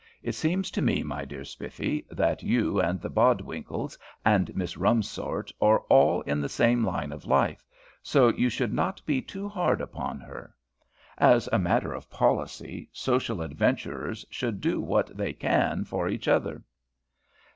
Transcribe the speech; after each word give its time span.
It 0.23 0.33
seems 0.33 0.71
to 0.71 0.81
me, 0.81 1.03
my 1.03 1.25
dear 1.25 1.45
Spiffy, 1.45 2.07
that 2.09 2.41
you 2.41 2.79
and 2.81 2.99
the 2.99 3.07
Bodwinkles 3.11 3.99
and 4.25 4.55
Miss 4.55 4.75
Rumsort 4.75 5.51
are 5.61 5.81
all 5.89 6.21
in 6.21 6.41
the 6.41 6.49
same 6.49 6.83
line 6.83 7.11
of 7.11 7.27
life, 7.27 7.63
so 8.01 8.29
you 8.29 8.49
should 8.49 8.73
not 8.73 8.99
be 9.05 9.21
too 9.21 9.47
hard 9.47 9.79
upon 9.79 10.19
her. 10.19 10.55
As 11.19 11.47
a 11.51 11.59
matter 11.59 11.93
of 11.93 12.09
policy, 12.09 12.89
social 12.91 13.43
adventurers 13.43 14.25
should 14.31 14.59
do 14.59 14.81
what 14.81 15.15
they 15.15 15.33
can 15.33 15.83
for 15.85 16.09
each 16.09 16.27
other." 16.27 16.63